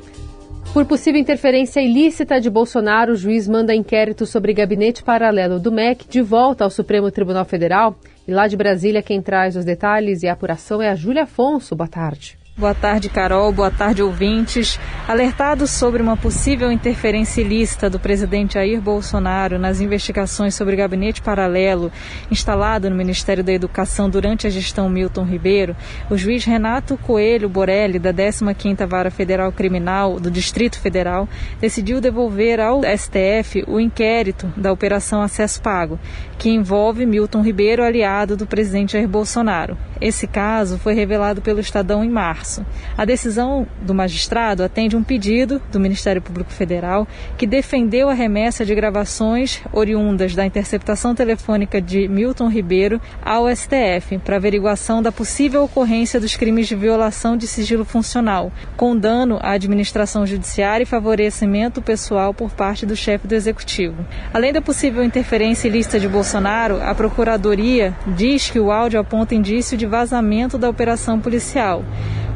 Por 0.77 0.85
possível 0.85 1.19
interferência 1.19 1.81
ilícita 1.81 2.39
de 2.39 2.51
Bolsonaro, 2.51 3.13
o 3.13 3.15
juiz 3.15 3.47
manda 3.47 3.73
inquérito 3.73 4.27
sobre 4.27 4.53
gabinete 4.53 5.01
paralelo 5.01 5.59
do 5.59 5.71
MEC 5.71 6.07
de 6.07 6.21
volta 6.21 6.63
ao 6.63 6.69
Supremo 6.69 7.09
Tribunal 7.09 7.45
Federal. 7.45 7.95
E 8.27 8.31
lá 8.31 8.47
de 8.47 8.55
Brasília, 8.55 9.01
quem 9.01 9.19
traz 9.19 9.55
os 9.55 9.65
detalhes 9.65 10.21
e 10.21 10.27
a 10.27 10.33
apuração 10.33 10.79
é 10.79 10.89
a 10.89 10.93
Júlia 10.93 11.23
Afonso. 11.23 11.75
Boa 11.75 11.87
tarde. 11.87 12.36
Boa 12.57 12.73
tarde, 12.73 13.07
Carol. 13.07 13.51
Boa 13.51 13.69
tarde, 13.69 14.01
ouvintes. 14.01 14.79
Alertados 15.07 15.69
sobre 15.69 16.01
uma 16.01 16.17
possível 16.17 16.71
interferência 16.71 17.41
ilícita 17.41 17.87
do 17.87 17.99
presidente 17.99 18.55
Jair 18.55 18.81
Bolsonaro 18.81 19.59
nas 19.59 19.79
investigações 19.79 20.55
sobre 20.55 20.73
o 20.73 20.77
gabinete 20.77 21.21
paralelo 21.21 21.91
instalado 22.31 22.89
no 22.89 22.95
Ministério 22.95 23.43
da 23.43 23.53
Educação 23.53 24.09
durante 24.09 24.47
a 24.47 24.49
gestão 24.49 24.89
Milton 24.89 25.23
Ribeiro, 25.23 25.75
o 26.09 26.17
juiz 26.17 26.45
Renato 26.45 26.97
Coelho 26.97 27.47
Borelli, 27.47 27.99
da 27.99 28.11
15ª 28.11 28.87
Vara 28.87 29.11
Federal 29.11 29.51
Criminal 29.51 30.19
do 30.19 30.31
Distrito 30.31 30.79
Federal, 30.79 31.29
decidiu 31.61 32.01
devolver 32.01 32.59
ao 32.59 32.81
STF 32.81 33.65
o 33.67 33.79
inquérito 33.79 34.51
da 34.57 34.71
Operação 34.71 35.21
Acesso 35.21 35.61
Pago, 35.61 35.99
que 36.39 36.49
envolve 36.49 37.05
Milton 37.05 37.43
Ribeiro, 37.43 37.83
aliado 37.83 38.35
do 38.35 38.47
presidente 38.47 38.93
Jair 38.93 39.07
Bolsonaro. 39.07 39.77
Esse 40.01 40.25
caso 40.25 40.79
foi 40.79 40.95
revelado 40.95 41.39
pelo 41.39 41.59
Estadão 41.59 42.03
em 42.03 42.09
março 42.09 42.46
março. 42.47 42.65
A 42.97 43.03
decisão 43.03 43.67
do 43.81 43.93
magistrado 43.93 44.63
atende 44.63 44.95
um 44.95 45.03
pedido 45.03 45.61
do 45.71 45.79
Ministério 45.79 46.21
Público 46.21 46.51
Federal 46.51 47.07
que 47.37 47.45
defendeu 47.45 48.09
a 48.09 48.13
remessa 48.13 48.65
de 48.65 48.73
gravações 48.73 49.61
oriundas 49.73 50.33
da 50.33 50.45
interceptação 50.45 51.13
telefônica 51.13 51.81
de 51.81 52.07
Milton 52.07 52.47
Ribeiro 52.47 53.01
ao 53.21 53.53
STF 53.53 54.17
para 54.23 54.37
averiguação 54.37 55.01
da 55.01 55.11
possível 55.11 55.63
ocorrência 55.63 56.19
dos 56.19 56.35
crimes 56.35 56.67
de 56.67 56.75
violação 56.75 57.35
de 57.35 57.47
sigilo 57.47 57.83
funcional, 57.83 58.51
com 58.77 58.95
dano 58.95 59.37
à 59.41 59.51
administração 59.51 60.25
judiciária 60.25 60.83
e 60.83 60.87
favorecimento 60.87 61.81
pessoal 61.81 62.33
por 62.33 62.51
parte 62.51 62.85
do 62.85 62.95
chefe 62.95 63.27
do 63.27 63.35
executivo. 63.35 64.05
Além 64.33 64.53
da 64.53 64.61
possível 64.61 65.03
interferência 65.03 65.67
ilícita 65.67 65.99
de 65.99 66.07
Bolsonaro, 66.07 66.81
a 66.81 66.95
Procuradoria 66.95 67.95
diz 68.15 68.49
que 68.49 68.59
o 68.59 68.71
áudio 68.71 68.99
aponta 68.99 69.35
indício 69.35 69.77
de 69.77 69.85
vazamento 69.85 70.57
da 70.57 70.69
operação 70.69 71.19
policial. 71.19 71.83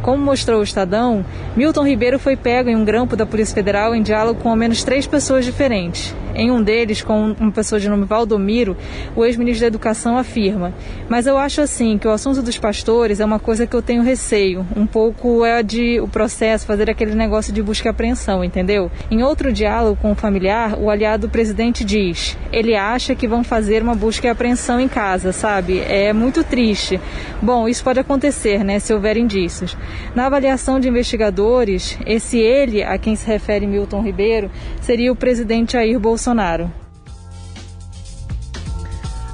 Como 0.01 0.23
mostrou 0.23 0.61
o 0.61 0.63
Estadão, 0.63 1.23
Milton 1.55 1.85
Ribeiro 1.85 2.17
foi 2.17 2.35
pego 2.35 2.69
em 2.69 2.75
um 2.75 2.83
grampo 2.83 3.15
da 3.15 3.25
Polícia 3.25 3.53
Federal 3.53 3.93
em 3.93 4.01
diálogo 4.01 4.39
com 4.41 4.49
ao 4.49 4.55
menos 4.55 4.83
três 4.83 5.05
pessoas 5.05 5.45
diferentes. 5.45 6.15
Em 6.35 6.51
um 6.51 6.61
deles, 6.61 7.01
com 7.01 7.31
uma 7.33 7.51
pessoa 7.51 7.79
de 7.79 7.89
nome 7.89 8.05
Valdomiro, 8.05 8.75
o 9.15 9.25
ex-ministro 9.25 9.61
da 9.61 9.67
Educação 9.67 10.17
afirma: 10.17 10.73
Mas 11.09 11.27
eu 11.27 11.37
acho 11.37 11.61
assim 11.61 11.97
que 11.97 12.07
o 12.07 12.11
assunto 12.11 12.41
dos 12.41 12.57
pastores 12.57 13.19
é 13.19 13.25
uma 13.25 13.39
coisa 13.39 13.67
que 13.67 13.75
eu 13.75 13.81
tenho 13.81 14.03
receio. 14.03 14.65
Um 14.75 14.85
pouco 14.85 15.45
é 15.45 15.61
de 15.61 15.99
o 15.99 16.07
processo 16.07 16.65
fazer 16.65 16.89
aquele 16.89 17.15
negócio 17.15 17.53
de 17.53 17.61
busca 17.61 17.87
e 17.87 17.91
apreensão, 17.91 18.43
entendeu? 18.43 18.91
Em 19.09 19.23
outro 19.23 19.51
diálogo 19.51 19.97
com 20.01 20.11
o 20.11 20.15
familiar, 20.15 20.77
o 20.79 20.89
aliado 20.89 21.27
do 21.27 21.31
presidente 21.31 21.83
diz: 21.83 22.37
ele 22.51 22.75
acha 22.75 23.13
que 23.15 23.27
vão 23.27 23.43
fazer 23.43 23.83
uma 23.83 23.95
busca 23.95 24.27
e 24.27 24.29
apreensão 24.29 24.79
em 24.79 24.87
casa, 24.87 25.31
sabe? 25.31 25.79
É 25.79 26.13
muito 26.13 26.43
triste. 26.43 26.99
Bom, 27.41 27.67
isso 27.67 27.83
pode 27.83 27.99
acontecer, 27.99 28.63
né, 28.63 28.79
se 28.79 28.93
houver 28.93 29.17
indícios. 29.17 29.75
Na 30.15 30.27
avaliação 30.27 30.79
de 30.79 30.87
investigadores, 30.87 31.97
esse 32.05 32.39
ele 32.39 32.83
a 32.83 32.97
quem 32.97 33.15
se 33.15 33.25
refere 33.25 33.67
Milton 33.67 34.01
Ribeiro 34.01 34.49
seria 34.79 35.11
o 35.11 35.15
presidente 35.15 35.73
Jair 35.73 35.99
Bolsonaro. 35.99 36.20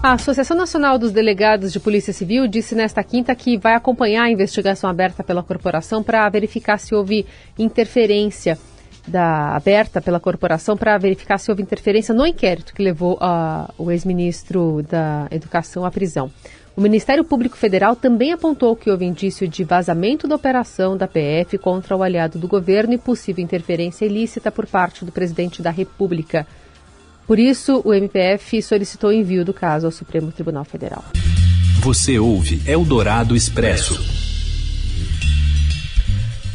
A 0.01 0.13
Associação 0.13 0.56
Nacional 0.56 0.98
dos 0.98 1.12
Delegados 1.12 1.74
de 1.74 1.82
Polícia 1.82 2.13
Civil 2.13 2.48
disse 2.48 2.75
nesta 2.75 3.03
quinta 3.03 3.36
que 3.36 3.58
vai 3.58 3.74
acompanhar 3.74 4.24
a 4.24 4.32
investigação 4.32 4.89
aberta 4.89 5.22
pela 5.22 5.44
corporação 5.44 6.01
para 6.01 6.29
verificar 6.29 6.77
se 6.77 6.96
houve 6.96 7.25
interferência 7.60 8.58
da, 9.06 9.53
aberta 9.53 10.01
pela 10.01 10.17
corporação 10.17 10.77
para 10.77 10.98
verificar 10.98 11.38
se 11.39 11.51
houve 11.51 11.62
interferência 11.62 12.15
no 12.15 12.25
inquérito 12.25 12.74
que 12.74 12.82
levou 12.82 13.20
o 13.77 13.91
ex-ministro 13.91 14.82
da 14.89 15.27
Educação 15.29 15.84
à 15.84 15.91
prisão. 15.91 16.32
O 16.74 16.79
Ministério 16.79 17.25
Público 17.25 17.58
Federal 17.58 17.98
também 17.98 18.32
apontou 18.32 18.77
que 18.77 18.89
houve 18.89 19.03
indício 19.03 19.46
de 19.46 19.65
vazamento 19.65 20.25
da 20.25 20.36
operação 20.36 20.96
da 20.96 21.06
PF 21.06 21.58
contra 21.58 21.98
o 21.98 22.03
aliado 22.03 22.39
do 22.39 22.48
governo 22.48 22.94
e 22.94 22.98
possível 22.98 23.44
interferência 23.44 24.06
ilícita 24.06 24.50
por 24.51 24.65
parte 24.65 25.03
do 25.03 25.12
presidente 25.12 25.62
da 25.62 25.70
República. 25.70 26.48
Por 27.27 27.38
isso, 27.38 27.81
o 27.84 27.93
MPF 27.93 28.62
solicitou 28.62 29.10
o 29.10 29.13
envio 29.13 29.43
do 29.43 29.53
caso 29.53 29.86
ao 29.86 29.91
Supremo 29.91 30.31
Tribunal 30.31 30.63
Federal. 30.63 31.03
Você 31.81 32.17
ouve 32.17 32.62
Eldorado 32.65 33.36
Expresso. 33.36 34.00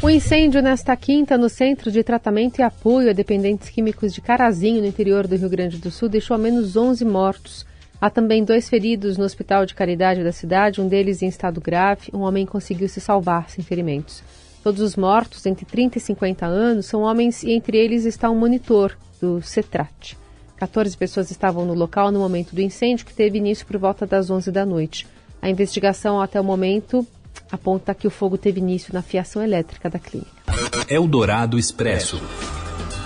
O 0.01 0.09
incêndio 0.09 0.63
nesta 0.63 0.95
quinta 0.97 1.37
no 1.37 1.47
Centro 1.47 1.91
de 1.91 2.03
Tratamento 2.03 2.57
e 2.57 2.63
Apoio 2.63 3.11
a 3.11 3.13
Dependentes 3.13 3.69
Químicos 3.69 4.13
de 4.13 4.19
Carazinho, 4.19 4.81
no 4.81 4.87
interior 4.87 5.27
do 5.27 5.35
Rio 5.35 5.47
Grande 5.47 5.77
do 5.77 5.91
Sul, 5.91 6.09
deixou 6.09 6.33
ao 6.33 6.41
menos 6.41 6.75
11 6.75 7.05
mortos. 7.05 7.65
Há 8.01 8.09
também 8.09 8.43
dois 8.43 8.67
feridos 8.67 9.15
no 9.15 9.23
Hospital 9.23 9.67
de 9.67 9.75
Caridade 9.75 10.23
da 10.23 10.31
cidade, 10.31 10.81
um 10.81 10.87
deles 10.87 11.21
em 11.21 11.27
estado 11.27 11.61
grave. 11.61 12.09
Um 12.11 12.21
homem 12.21 12.47
conseguiu 12.47 12.89
se 12.89 12.99
salvar 12.99 13.47
sem 13.47 13.63
ferimentos. 13.63 14.23
Todos 14.63 14.81
os 14.81 14.95
mortos, 14.95 15.45
entre 15.45 15.65
30 15.65 15.99
e 15.99 16.01
50 16.01 16.47
anos, 16.47 16.87
são 16.87 17.03
homens 17.03 17.43
e 17.43 17.51
entre 17.51 17.77
eles 17.77 18.05
está 18.05 18.29
um 18.29 18.37
monitor 18.37 18.97
do 19.21 19.39
CETRAT. 19.41 20.22
14 20.63 20.95
pessoas 20.95 21.29
estavam 21.29 21.65
no 21.65 21.73
local 21.73 22.09
no 22.09 22.19
momento 22.19 22.55
do 22.55 22.61
incêndio, 22.61 23.05
que 23.05 23.13
teve 23.13 23.37
início 23.37 23.65
por 23.65 23.77
volta 23.77 24.05
das 24.05 24.29
11 24.29 24.49
da 24.49 24.65
noite. 24.65 25.05
A 25.41 25.49
investigação 25.49 26.21
até 26.21 26.39
o 26.39 26.43
momento 26.43 27.05
aponta 27.51 27.93
que 27.93 28.07
o 28.07 28.09
fogo 28.09 28.37
teve 28.37 28.61
início 28.61 28.93
na 28.93 29.01
fiação 29.01 29.43
elétrica 29.43 29.89
da 29.89 29.99
clínica. 29.99 30.31
Eldorado 30.87 31.59
Expresso. 31.59 32.21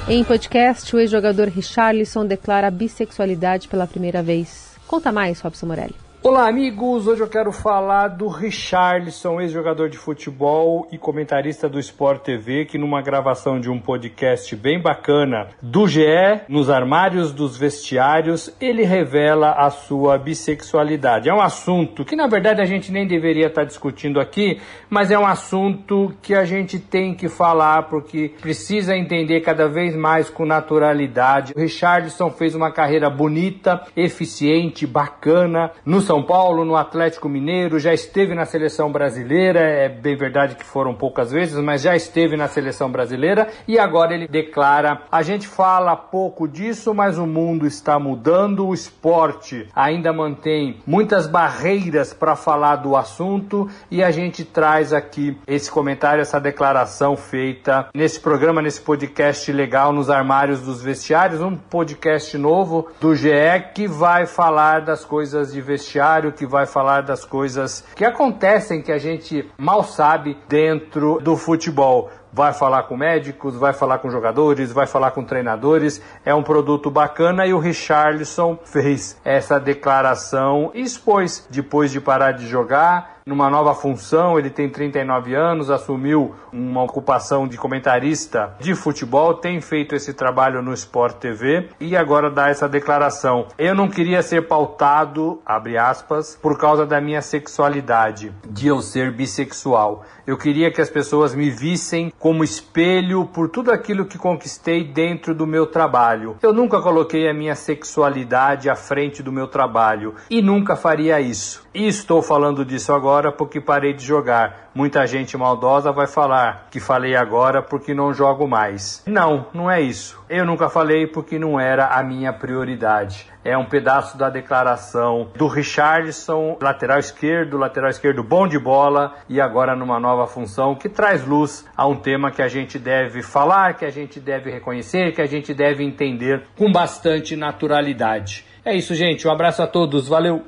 Em 0.07 0.23
podcast, 0.23 0.95
o 0.95 0.99
ex-jogador 0.99 1.47
Richarlison 1.47 2.27
declara 2.27 2.69
bissexualidade 2.69 3.67
pela 3.67 3.87
primeira 3.87 4.21
vez. 4.21 4.75
Conta 4.87 5.11
mais, 5.11 5.39
Robson 5.39 5.65
Morelli. 5.65 6.06
Olá, 6.23 6.49
amigos! 6.49 7.07
Hoje 7.07 7.21
eu 7.21 7.27
quero 7.27 7.51
falar 7.51 8.07
do 8.07 8.27
Richarlison, 8.27 9.39
ex-jogador 9.39 9.87
de 9.87 9.99
futebol 9.99 10.87
e 10.91 10.97
comentarista 10.97 11.69
do 11.69 11.79
Sport 11.79 12.23
TV, 12.23 12.65
que 12.65 12.77
numa 12.77 13.03
gravação 13.03 13.59
de 13.59 13.69
um 13.69 13.79
podcast 13.79 14.53
bem 14.55 14.81
bacana 14.81 15.47
do 15.61 15.87
GE, 15.87 16.01
nos 16.49 16.71
armários 16.71 17.31
dos 17.31 17.55
vestiários, 17.55 18.51
ele 18.59 18.83
revela 18.83 19.51
a 19.51 19.69
sua 19.69 20.17
bissexualidade. 20.17 21.29
É 21.29 21.33
um 21.33 21.39
assunto 21.39 22.03
que, 22.03 22.15
na 22.15 22.25
verdade, 22.25 22.61
a 22.61 22.65
gente 22.65 22.91
nem 22.91 23.07
deveria 23.07 23.47
estar 23.47 23.63
discutindo 23.63 24.19
aqui, 24.19 24.59
mas 24.89 25.11
é 25.11 25.19
um 25.19 25.25
assunto 25.25 26.11
que 26.21 26.33
a 26.33 26.43
gente 26.43 26.79
tem 26.79 27.13
que 27.13 27.29
falar 27.29 27.83
porque 27.83 28.33
precisa 28.41 28.97
entender 28.97 29.41
cada 29.41 29.69
vez 29.69 29.95
mais 29.95 30.31
com 30.31 30.45
naturalidade. 30.45 31.53
O 31.55 31.59
Richarlison 31.59 32.31
fez 32.31 32.55
uma 32.55 32.71
carreira 32.71 33.07
bonita, 33.07 33.83
eficiente, 33.95 34.85
bacana 34.87 35.71
no 35.85 36.01
São 36.01 36.16
são 36.17 36.23
Paulo, 36.23 36.65
no 36.65 36.75
Atlético 36.75 37.29
Mineiro, 37.29 37.79
já 37.79 37.93
esteve 37.93 38.33
na 38.33 38.43
seleção 38.43 38.91
brasileira, 38.91 39.59
é 39.59 39.87
bem 39.87 40.15
verdade 40.15 40.55
que 40.55 40.63
foram 40.63 40.95
poucas 40.95 41.31
vezes, 41.31 41.55
mas 41.57 41.83
já 41.83 41.95
esteve 41.95 42.35
na 42.35 42.47
seleção 42.47 42.89
brasileira 42.89 43.49
e 43.67 43.77
agora 43.77 44.15
ele 44.15 44.27
declara: 44.27 45.03
a 45.11 45.21
gente 45.21 45.47
fala 45.47 45.95
pouco 45.95 46.47
disso, 46.47 46.91
mas 46.91 47.19
o 47.19 47.27
mundo 47.27 47.67
está 47.67 47.99
mudando, 47.99 48.65
o 48.65 48.73
esporte 48.73 49.67
ainda 49.75 50.11
mantém 50.11 50.77
muitas 50.87 51.27
barreiras 51.27 52.13
para 52.13 52.35
falar 52.35 52.77
do 52.77 52.95
assunto 52.95 53.69
e 53.91 54.03
a 54.03 54.09
gente 54.09 54.43
traz 54.43 54.93
aqui 54.93 55.37
esse 55.45 55.69
comentário, 55.69 56.21
essa 56.21 56.39
declaração 56.39 57.15
feita 57.15 57.89
nesse 57.93 58.19
programa, 58.19 58.59
nesse 58.59 58.81
podcast 58.81 59.51
legal 59.51 59.93
nos 59.93 60.09
armários 60.09 60.61
dos 60.61 60.81
vestiários, 60.81 61.41
um 61.41 61.55
podcast 61.55 62.35
novo 62.39 62.87
do 62.99 63.13
GE 63.13 63.29
que 63.75 63.87
vai 63.87 64.25
falar 64.25 64.81
das 64.81 65.05
coisas 65.05 65.53
de 65.53 65.61
vestiário 65.61 65.96
que 66.31 66.45
vai 66.45 66.65
falar 66.65 67.01
das 67.01 67.25
coisas 67.25 67.83
que 67.95 68.05
acontecem 68.05 68.81
que 68.81 68.91
a 68.91 68.97
gente 68.97 69.49
mal 69.57 69.83
sabe 69.83 70.37
dentro 70.47 71.19
do 71.21 71.35
futebol 71.35 72.09
vai 72.37 72.53
falar 72.53 72.83
com 72.83 72.95
médicos, 72.95 73.55
vai 73.55 73.73
falar 73.73 73.97
com 73.97 74.11
jogadores, 74.11 74.71
vai 74.71 74.85
falar 74.85 75.09
com 75.09 75.23
treinadores. 75.23 75.99
É 76.23 76.35
um 76.35 76.43
produto 76.43 76.91
bacana 76.91 77.47
e 77.47 77.53
o 77.53 77.57
Richarlison 77.57 78.59
fez 78.63 79.19
essa 79.25 79.59
declaração 79.59 80.69
e 80.75 80.81
expôs 80.81 81.47
depois 81.49 81.91
de 81.91 81.99
parar 81.99 82.33
de 82.33 82.47
jogar 82.47 83.17
numa 83.27 83.49
nova 83.49 83.75
função. 83.75 84.39
Ele 84.39 84.49
tem 84.49 84.69
39 84.69 85.35
anos, 85.35 85.69
assumiu 85.69 86.33
uma 86.51 86.83
ocupação 86.83 87.47
de 87.47 87.57
comentarista 87.57 88.55
de 88.59 88.73
futebol, 88.73 89.33
tem 89.33 89.59
feito 89.59 89.93
esse 89.93 90.13
trabalho 90.13 90.61
no 90.61 90.73
Sport 90.73 91.17
TV 91.17 91.69
e 91.79 91.97
agora 91.97 92.31
dá 92.31 92.49
essa 92.49 92.69
declaração. 92.69 93.47
Eu 93.57 93.75
não 93.75 93.89
queria 93.89 94.21
ser 94.21 94.47
pautado, 94.47 95.41
abre 95.45 95.77
aspas, 95.77 96.37
por 96.41 96.57
causa 96.57 96.85
da 96.85 97.01
minha 97.01 97.21
sexualidade, 97.21 98.31
de 98.47 98.67
eu 98.67 98.81
ser 98.81 99.11
bissexual. 99.11 100.05
Eu 100.27 100.35
queria 100.35 100.69
que 100.69 100.81
as 100.81 100.89
pessoas 100.89 101.33
me 101.33 101.49
vissem 101.49 102.11
como 102.19 102.43
espelho 102.43 103.23
por 103.27 103.47
tudo 103.47 103.71
aquilo 103.71 104.05
que 104.05 104.17
conquistei 104.17 104.83
dentro 104.83 105.33
do 105.33 105.47
meu 105.47 105.65
trabalho. 105.65 106.35
Eu 106.41 106.51
nunca 106.51 106.81
coloquei 106.81 107.29
a 107.29 107.33
minha 107.33 107.55
sexualidade 107.55 108.69
à 108.69 108.75
frente 108.75 109.23
do 109.23 109.31
meu 109.31 109.47
trabalho 109.47 110.15
e 110.29 110.41
nunca 110.41 110.75
faria 110.75 111.21
isso. 111.21 111.65
E 111.73 111.87
estou 111.87 112.21
falando 112.21 112.65
disso 112.65 112.91
agora 112.91 113.31
porque 113.31 113.61
parei 113.61 113.93
de 113.93 114.03
jogar. 114.03 114.69
Muita 114.75 115.07
gente 115.07 115.37
maldosa 115.37 115.93
vai 115.93 116.07
falar 116.07 116.67
que 116.69 116.79
falei 116.79 117.15
agora 117.15 117.61
porque 117.61 117.93
não 117.93 118.13
jogo 118.13 118.45
mais. 118.47 119.01
Não, 119.07 119.47
não 119.53 119.71
é 119.71 119.79
isso. 119.79 120.21
Eu 120.29 120.45
nunca 120.45 120.67
falei 120.67 121.07
porque 121.07 121.39
não 121.39 121.57
era 121.57 121.87
a 121.87 122.03
minha 122.03 122.33
prioridade. 122.33 123.27
É 123.47 123.57
um 123.57 123.63
pedaço 123.63 124.17
da 124.17 124.29
declaração 124.29 125.29
do 125.37 125.47
Richardson, 125.47 126.57
lateral 126.61 126.99
esquerdo, 126.99 127.57
lateral 127.57 127.89
esquerdo 127.89 128.21
bom 128.21 128.45
de 128.45 128.59
bola 128.59 129.15
e 129.29 129.39
agora 129.39 129.73
numa 129.73 129.97
nova 130.01 130.27
função 130.27 130.75
que 130.75 130.89
traz 130.89 131.25
luz 131.25 131.65
a 131.75 131.87
um 131.87 131.95
tema 131.95 132.29
que 132.29 132.41
a 132.41 132.49
gente 132.49 132.77
deve 132.77 133.23
falar, 133.23 133.75
que 133.75 133.85
a 133.85 133.89
gente 133.89 134.19
deve 134.19 134.51
reconhecer, 134.51 135.13
que 135.13 135.21
a 135.21 135.25
gente 135.25 135.53
deve 135.53 135.81
entender 135.81 136.43
com 136.57 136.69
bastante 136.69 137.37
naturalidade. 137.37 138.43
É 138.65 138.75
isso, 138.75 138.93
gente. 138.93 139.25
Um 139.25 139.31
abraço 139.31 139.63
a 139.63 139.67
todos. 139.67 140.09
Valeu. 140.09 140.43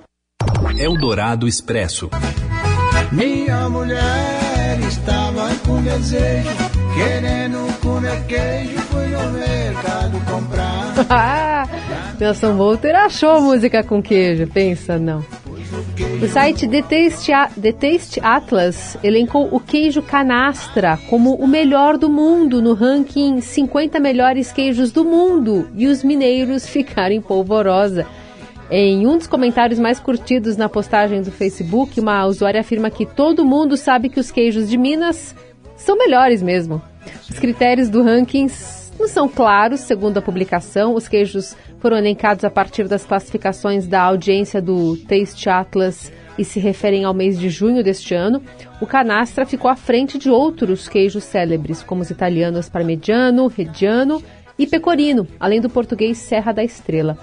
Eldorado 0.78 1.48
Expresso. 1.48 2.10
Minha 3.14 3.70
mulher 3.70 4.78
estava 4.86 5.48
com 5.66 5.82
desejo, 5.82 6.50
querendo 6.94 7.80
comer 7.80 8.26
queijo, 8.28 8.78
fui 8.92 9.08
no 9.08 9.32
mercado 9.32 10.20
comprar. 10.30 10.79
Nelson 12.20 12.56
Volter 12.56 12.96
achou 12.96 13.42
música 13.42 13.84
com 13.84 14.02
queijo, 14.02 14.48
pensa 14.48 14.98
não. 14.98 15.24
O 16.22 16.28
site 16.28 16.68
The 16.68 16.82
Taste, 16.82 17.32
The 17.62 17.72
Taste 17.72 18.20
Atlas 18.22 18.98
elencou 19.04 19.48
o 19.52 19.60
queijo 19.60 20.02
canastra 20.02 20.98
como 21.10 21.36
o 21.36 21.48
melhor 21.48 21.98
do 21.98 22.10
mundo 22.10 22.62
no 22.62 22.74
ranking 22.74 23.40
50 23.40 24.00
melhores 24.00 24.52
queijos 24.52 24.92
do 24.92 25.06
mundo 25.06 25.70
e 25.76 25.88
os 25.88 26.04
mineiros 26.04 26.66
ficaram 26.68 27.16
em 27.16 27.22
polvorosa. 27.22 28.06
Em 28.72 29.08
um 29.08 29.18
dos 29.18 29.28
comentários 29.28 29.80
mais 29.80 30.00
curtidos 30.00 30.56
na 30.56 30.70
postagem 30.70 31.22
do 31.22 31.32
Facebook, 31.32 32.00
uma 32.00 32.26
usuária 32.26 32.62
afirma 32.62 32.92
que 32.92 33.06
todo 33.06 33.46
mundo 33.46 33.76
sabe 33.76 34.10
que 34.10 34.20
os 34.20 34.30
queijos 34.30 34.70
de 34.70 34.78
Minas 34.78 35.36
são 35.76 35.98
melhores 35.98 36.44
mesmo. 36.44 36.82
Os 37.28 37.40
critérios 37.40 37.90
do 37.90 38.04
ranking 38.04 38.48
são 39.10 39.28
claros, 39.28 39.82
segundo 39.82 40.18
a 40.18 40.22
publicação. 40.22 40.94
Os 40.94 41.08
queijos 41.08 41.56
foram 41.80 41.98
elencados 41.98 42.44
a 42.44 42.50
partir 42.50 42.88
das 42.88 43.06
classificações 43.06 43.88
da 43.88 44.02
audiência 44.02 44.62
do 44.62 44.98
Taste 44.98 45.50
Atlas 45.50 46.12
e 46.38 46.46
se 46.46 46.60
referem 46.60 47.04
ao 47.04 47.14
mês 47.14 47.38
de 47.38 47.50
junho 47.50 47.84
deste 47.84 48.16
ano. 48.16 48.42
O 48.80 48.86
canastra 48.86 49.46
ficou 49.46 49.70
à 49.70 49.76
frente 49.76 50.18
de 50.18 50.30
outros 50.30 50.88
queijos 50.88 51.24
célebres, 51.24 51.84
como 51.84 52.02
os 52.02 52.10
italianos 52.10 52.70
Parmigiano, 52.70 53.48
Reggiano 53.48 54.24
e 54.58 54.66
Pecorino, 54.66 55.28
além 55.40 55.60
do 55.60 55.70
português 55.70 56.18
Serra 56.18 56.52
da 56.52 56.64
Estrela. 56.64 57.18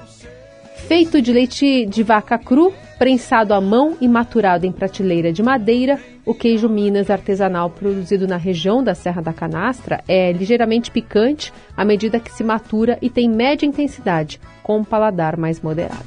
Feito 0.86 1.20
de 1.22 1.32
leite 1.32 1.86
de 1.86 2.02
vaca 2.02 2.38
cru, 2.38 2.72
prensado 2.98 3.52
à 3.52 3.60
mão 3.60 3.96
e 4.00 4.08
maturado 4.08 4.66
em 4.66 4.72
prateleira 4.72 5.32
de 5.32 5.42
madeira, 5.42 5.98
o 6.24 6.34
queijo 6.34 6.68
Minas 6.68 7.10
artesanal 7.10 7.70
produzido 7.70 8.26
na 8.26 8.36
região 8.36 8.82
da 8.82 8.94
Serra 8.94 9.22
da 9.22 9.32
Canastra 9.32 10.02
é 10.08 10.32
ligeiramente 10.32 10.90
picante 10.90 11.52
à 11.76 11.84
medida 11.84 12.18
que 12.18 12.32
se 12.32 12.42
matura 12.42 12.98
e 13.00 13.10
tem 13.10 13.28
média 13.28 13.66
intensidade, 13.66 14.40
com 14.62 14.78
um 14.78 14.84
paladar 14.84 15.36
mais 15.36 15.60
moderado. 15.60 16.04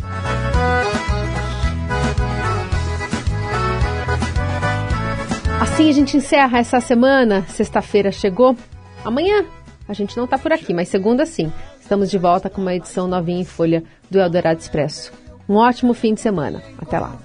Assim 5.61 5.89
a 5.89 5.93
gente 5.93 6.17
encerra 6.17 6.57
essa 6.57 6.79
semana. 6.79 7.45
Sexta-feira 7.47 8.11
chegou. 8.11 8.55
Amanhã 9.03 9.45
a 9.87 9.93
gente 9.93 10.17
não 10.17 10.25
está 10.25 10.37
por 10.37 10.51
aqui, 10.51 10.73
mas 10.73 10.89
segunda 10.89 11.25
sim. 11.25 11.51
Estamos 11.79 12.09
de 12.09 12.17
volta 12.17 12.49
com 12.49 12.61
uma 12.61 12.75
edição 12.75 13.07
novinha 13.07 13.41
em 13.41 13.45
folha 13.45 13.83
do 14.09 14.19
Eldorado 14.19 14.59
Expresso. 14.59 15.11
Um 15.49 15.55
ótimo 15.55 15.95
fim 15.95 16.13
de 16.13 16.21
semana. 16.21 16.61
Até 16.77 16.99
lá. 16.99 17.17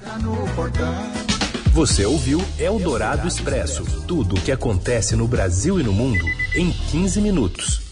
Você 1.72 2.06
ouviu 2.06 2.40
Eldorado 2.58 3.28
Expresso 3.28 3.84
tudo 4.06 4.36
o 4.36 4.40
que 4.40 4.50
acontece 4.50 5.14
no 5.14 5.28
Brasil 5.28 5.78
e 5.78 5.82
no 5.82 5.92
mundo 5.92 6.24
em 6.56 6.70
15 6.70 7.20
minutos. 7.20 7.84